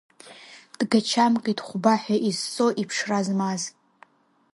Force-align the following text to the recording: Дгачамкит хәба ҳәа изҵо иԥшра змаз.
Дгачамкит 0.79 1.59
хәба 1.65 1.93
ҳәа 2.01 2.15
изҵо 2.29 2.67
иԥшра 2.81 3.19
змаз. 3.27 3.61